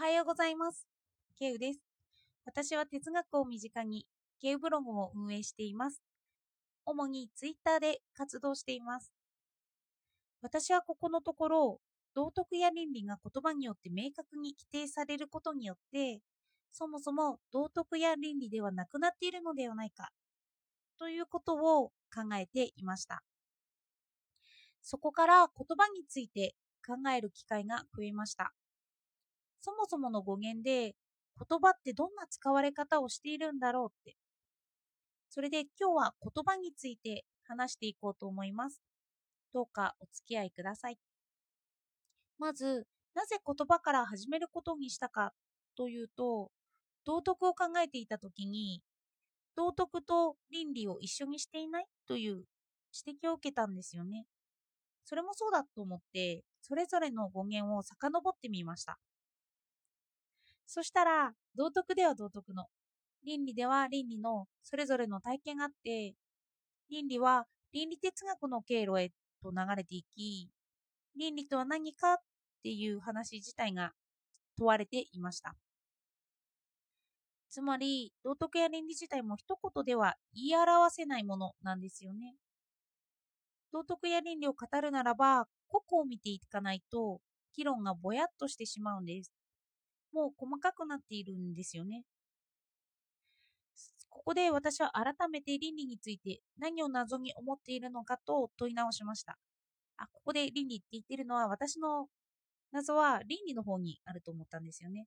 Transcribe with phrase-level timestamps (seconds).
[0.00, 0.86] はようございます。
[1.38, 1.80] ケウです。
[2.46, 4.06] 私は哲学を身近に
[4.40, 6.00] ケウブログを運営しています。
[6.86, 9.12] 主にツイッターで活動しています。
[10.40, 11.80] 私はここのところ、
[12.14, 16.22] 道徳や倫理が言葉によって明確に規定されることによって、
[16.72, 20.08] そもそも道徳や倫理ではなくなっているのではないか、
[20.98, 23.22] ということを考えていました。
[24.80, 26.54] そこから言葉について
[26.86, 28.54] 考える機会が増えました。
[29.60, 30.94] そもそもの語源で
[31.38, 34.16] 言葉ってどんな使われ方をしているんだろうって。
[35.28, 38.82] それで今日は言葉について話していこうと思います。
[39.52, 40.98] どうかお付き合いください。
[42.38, 45.32] まず、なぜ言葉から始めることにしたか
[45.76, 46.50] というと、
[47.04, 48.82] 道徳を考えていたときに、
[49.56, 52.44] 道徳と倫理を一緒にしていないという
[53.06, 54.26] 指摘を受けたんですよね。
[55.04, 58.98] それもそうだと思って、それぞれの語源を遡ってみました。
[60.72, 62.66] そしたら、道徳では道徳の、
[63.24, 66.14] 倫理では倫理のそれぞれの体験があって、
[66.88, 69.10] 倫理は倫理哲学の経路へ
[69.42, 70.48] と流れていき、
[71.16, 72.16] 倫理とは何かっ
[72.62, 73.94] ていう話自体が
[74.56, 75.56] 問われていました。
[77.48, 82.36] つまり、道徳や倫理自体も一言では言い表せないものなんですよね。
[83.72, 87.20] 道徳や倫理を語るならば、個々を見ていかないと、
[87.56, 89.32] 議論がぼやっとしてしまうんです。
[90.12, 92.04] もう細かくなっているんですよね。
[94.08, 99.38] ここで私は改めて倫理について何を謎に思っているのかと問い直しました。
[99.96, 102.08] あ、ここで倫理って言ってるのは私の
[102.72, 105.06] 謎は倫理の方にあると思ったんですよね。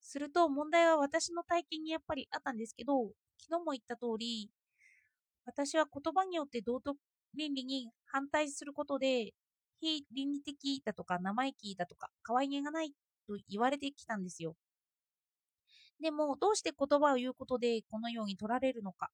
[0.00, 4.50] すると問題は私の体験にやっぱりあったんですけど、昨日も言った通り、
[5.46, 6.98] 私は言葉によって道徳
[7.34, 9.32] 倫理に反対することで、
[9.80, 12.92] 非倫理的だとか生意気だとか可愛げがない
[13.26, 14.54] と言われてきたんですよ。
[16.00, 19.10] でも、どうして言葉を言うことでこのように取られるのか。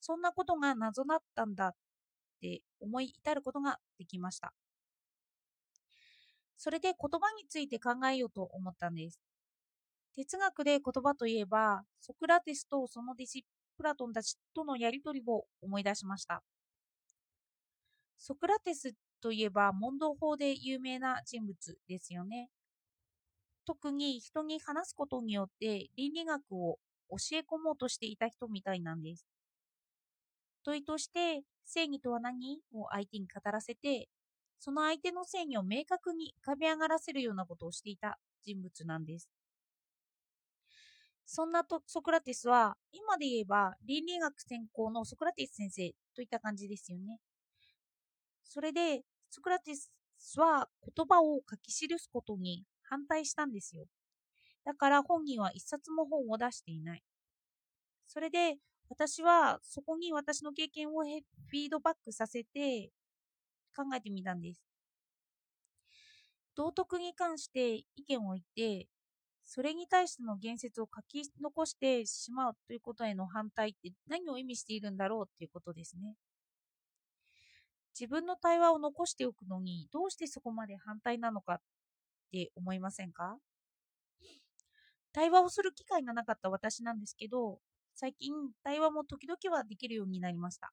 [0.00, 1.74] そんなことが謎だったんだっ
[2.40, 4.52] て思い至ることができました。
[6.56, 9.20] それで言葉について考えようと思ったんです。
[10.14, 13.44] 哲学で言葉といえば、ソクラテスとその弟子
[13.76, 16.42] プラトンたちとのやりとりを思い出しました。
[18.18, 22.48] ソクラテスといえば問答法で有名な人物ですよね。
[23.66, 26.78] 特に人に話すことによって倫理学を
[27.10, 29.26] 教え込もうとしていた人みたいなんです。
[30.64, 32.60] 問いとして正義とは何？
[32.72, 34.08] を相手に語らせて、
[34.58, 39.28] その相手の正義を明確に浮かび上がらせるようなことをしていた人物なんです。
[41.26, 47.18] そんなとソクラテスは、今で言えば倫理学専攻のソクラテス先生といった感じですよね。
[48.44, 49.90] それで、ソクラテス
[50.38, 53.86] は言葉を書き記すことに反対したんですよ。
[54.64, 57.02] だから本人は一冊も本を出していない。
[58.06, 58.56] それで、
[58.88, 62.90] 私はそこに私の経験をフィードバックさせて
[63.76, 64.62] 考えてみたんです。
[66.56, 68.88] 道徳に関して意見を言って、
[69.44, 76.16] それに対しての言説を書き残してしまうということへの反対って何を意味しているんだろうっていうことですね。
[77.98, 81.60] 自分の対話を残しておくのにどうしてそこまで反対なのか
[82.34, 83.36] って思いませんか？
[85.12, 87.60] 対話をする機会がなかった私なんですけど、
[87.94, 88.34] 最近
[88.64, 90.72] 対話も時々はできるようになりました。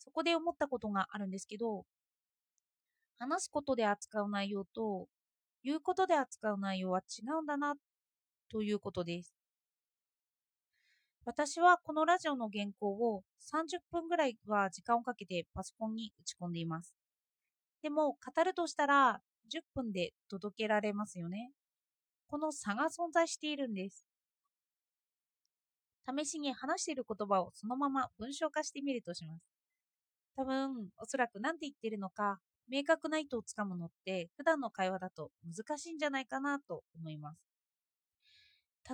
[0.00, 1.84] そこで思ったことがあるんですけど、
[3.20, 5.06] 話すことで扱う内容と
[5.62, 7.74] 言うことで扱う内容は違うんだな
[8.50, 9.36] ということです。
[11.24, 16.94] 私はこのラジオの原稿を30分ぐらいは時間をかけてパソコンに打ち込んでいます。
[17.82, 21.52] でも語るとしたら10分で届けられますよね。
[22.28, 24.06] この差が存在しているんです。
[26.08, 29.42] 試しに話している言葉をそのまま文章化してみるとします。
[30.36, 37.38] 多分、おそらく何て言ってるのか、明確な意図をつかむのって普段の会話だと難しいんじゃないかなと思います。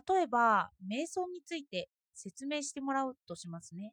[0.09, 3.93] 例えば、瞑想について説明してもらうとしますね。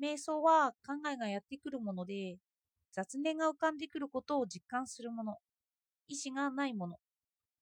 [0.00, 2.36] 瞑想は考えがやってくるもので、
[2.96, 5.36] 雑念が浮かんでくることを実感するもの、
[6.08, 6.96] 意志がないもの、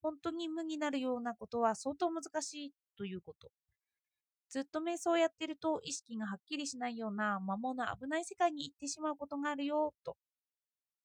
[0.01, 3.51] 本当に無になるようなことは相当難しいということ。
[4.49, 10.17] ずっと瞑想をやってると意識がはっきりしないような魔物な危ない世界に行ってしまうことがあるよと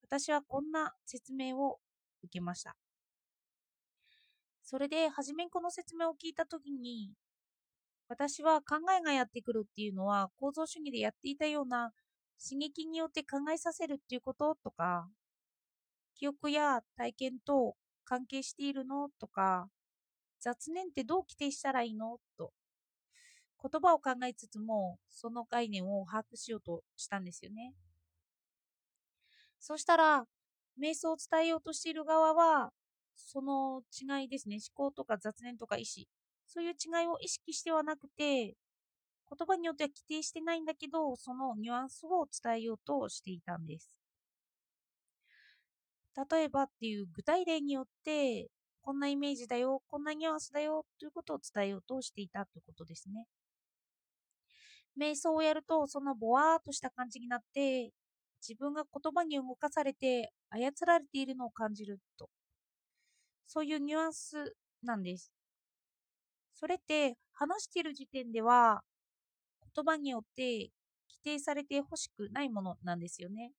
[0.10, 1.80] 私はこんな説明を
[2.24, 2.76] 受けました。
[4.64, 7.12] それで、初めにこの説明を聞いたときに、
[8.08, 11.92] 私は考えがやってくるっていうのは構造主義でやっていたような
[12.42, 15.10] 刺激によって考えさせるっていうこととか、
[16.16, 17.76] 記憶や体験と
[18.06, 19.70] 関係しているのとか、
[20.40, 22.52] 雑念ってどう規定したらいいのと、
[23.62, 27.74] 言葉を考えつつも、その概念を把握しようとしたんですよね。
[29.60, 30.26] そしたら、
[30.82, 32.72] 瞑想を伝えようとしている側は、
[33.16, 36.06] その違いですね、思考とか雑念とか意思、
[36.46, 38.56] そういう違いを意識してはなくて、
[39.30, 44.00] 言葉によっては規定してないんだけど、そのニュアンスを伝えようとしていたんです。
[46.32, 48.50] 例えばっていう具体例によって、
[48.82, 53.28] こんなイメージだよ、こんなニュアンスだよということを伝えようとしていたということですね。
[55.00, 57.92] 瞑想をやると、そのぼわーっとした感じになって、
[58.42, 62.30] 自分が言葉に動かされて操られているのを感じると。
[63.48, 65.32] そういうニュアンスなんです。
[66.54, 68.84] それって話している時点では
[69.76, 70.72] 言葉によって
[71.10, 73.52] 規定されてほしくないものなんですよね。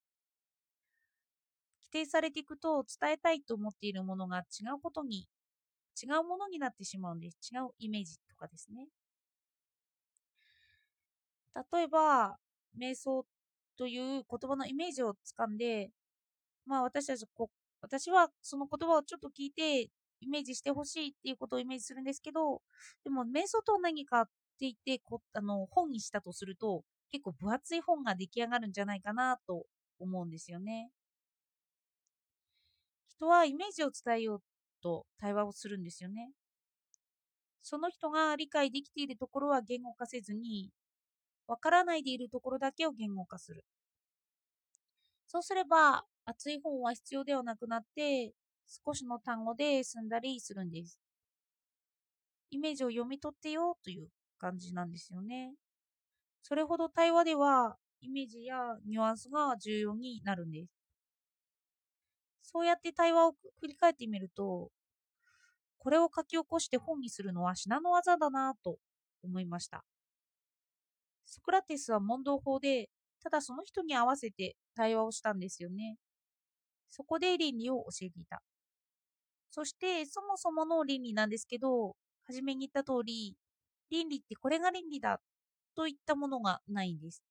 [1.83, 5.27] 規定されていくと伝えたいと思っているものが違うことに
[6.03, 7.39] 違うものになってしまうんです。
[7.53, 8.89] 違うイメージとかですね。
[11.73, 12.39] 例えば、
[12.79, 13.27] 瞑想
[13.77, 15.91] という言葉のイメージをつかんで、
[16.67, 17.51] まあ私たちこ、
[17.83, 19.83] 私はその言葉をちょっと聞いて
[20.21, 22.63] イメージしてほしいっていうことをイメージするんですけど、
[23.05, 24.29] でも瞑想とは何かっ
[24.61, 29.65] て言ってこあの本にしたとすると、結構分厚い本が出来上がるんじゃないかなと
[29.99, 30.91] 思うんですよね。
[33.09, 34.43] 人はイメージを伝えよう
[34.83, 36.31] と対話をするんですよね。
[37.63, 40.71] その人が理解できているところは言語化せずに、
[41.47, 43.65] わからないでいるところだけを言語化する。
[45.27, 48.33] そうすれば、熱い本は必要ではなくなって、
[48.85, 50.99] 少しの単語で済んだりするんです。
[52.51, 54.09] イメージを読み取ってよという
[54.41, 55.55] 感じなんですよね。
[56.43, 58.57] それほど対話ではイメージや
[58.87, 60.71] ニュアンスが重要になるんです。
[62.43, 64.71] そうやって対話を振り返ってみると、
[65.79, 68.79] これを書き起こして本にするのは至難の技だなと
[69.23, 69.85] 思いました。
[71.27, 72.91] ソクラテスは問答法で、
[73.23, 75.97] ただその人に合わせて対話をしたんですよね。
[76.89, 78.43] そこで倫理を教えていた。
[79.51, 83.37] そして、そもそもの倫理なんですけど、初めに言った通り、
[83.91, 85.21] 倫理ってこれが倫理だ
[85.77, 87.23] といったものがないんです。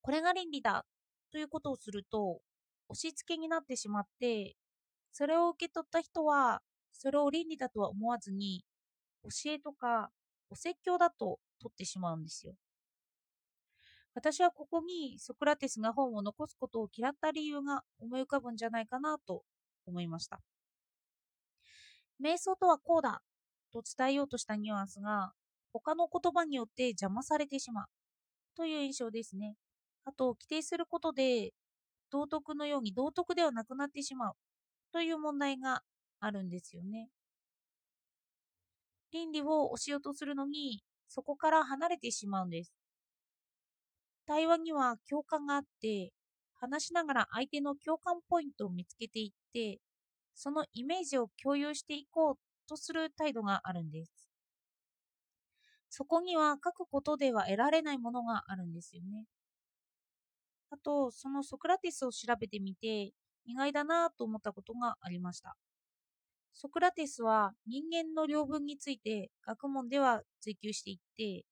[0.00, 0.86] これが倫理だ
[1.32, 2.40] ということをすると、
[2.88, 4.56] 押し付けになってしまって、
[5.12, 6.62] それを受け取った人は、
[6.92, 8.64] それを倫理だとは思わずに、
[9.22, 10.10] 教えとか
[10.50, 12.54] お説教だと取ってしまうんですよ。
[14.14, 19.44] 私はここにソクラテスが本を残すことを嫌った理由が思い浮かぶんじゃないかなと
[19.86, 20.40] 思いました。
[22.22, 23.22] 瞑想とはこうだ
[23.72, 25.32] と伝えようとしたニュアンスが
[25.72, 27.86] 他の言葉によって邪魔されてしまう
[28.56, 29.54] という印象ですね。
[30.04, 31.52] あと、規定することで
[32.10, 34.34] 道徳のように道徳ではなくなってしまう
[34.92, 35.82] という問題が
[36.20, 37.08] あるんですよね。
[39.12, 42.72] 倫理を教えようとするのにそこから離れてしまうんです。
[44.26, 46.12] 対話には共感があって、
[46.60, 49.80] 話しながら相手の共感ポイントを見つけていって、
[50.34, 52.34] そのイメージを共有していこう
[52.68, 54.28] とする態度があるんです。
[55.90, 59.26] そこには書くことでは得られないものがあるんですよね。
[60.70, 63.12] あと、そのソクラテスを調べてみて、
[63.44, 65.56] 意外だなと思ったことがありました。
[66.52, 71.46] ソクラテスは人間の領分について学問では追求していって、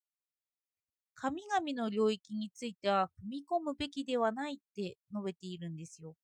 [1.17, 6.15] 神々の領域については踏み込むべきではないって述べているんですよ。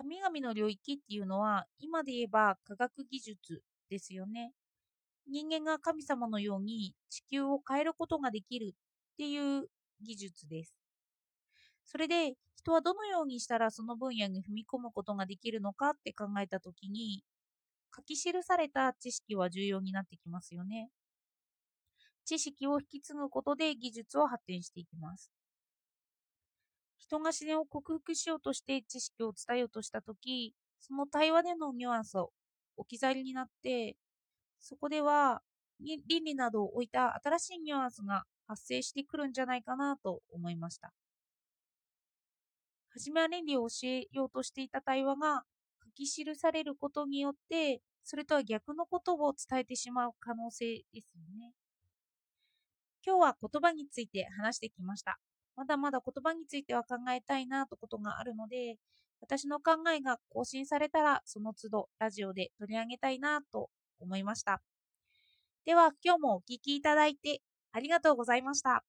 [0.00, 4.54] 神々の領域っていうのは今で言えば科学技術ですよね。
[5.28, 9.66] 人間が神様のように地球を変えることができるっていう
[10.00, 10.74] 技術です。
[11.84, 17.22] それで人はどのようにしたらその分野に踏み込むことができるのかって考えたときに
[17.94, 20.88] 書き記された知識は重要になってきますよね。
[22.24, 25.30] 知識を引き継ぐことで技術を発展していきます。
[27.10, 32.30] 人が自然を克服しようとして知識を伝えようとしたとき、その対話でのニュアンスを
[32.76, 33.96] 置き去りになって、
[34.60, 35.42] そこでは
[35.80, 40.92] 倫理などを置いた新しいニュアンスが発生してくるんじゃないかなと思いました。
[42.92, 45.42] 初めは倫理を教えようとしていた対話が
[45.84, 51.54] 書き記されることによって、それとは逆のことを伝えてしまう可能性ですよね。
[53.04, 55.18] 今日は言葉について話してきました。
[55.60, 58.78] まだまだ言葉については考えたいなとことがあるので、
[59.20, 64.62] 私の考えが更新されたら、その都度ラジオで取り上げたいなと思いました。
[65.64, 67.40] では、今日もお聴きいただいて
[67.72, 68.84] ありがとうございました。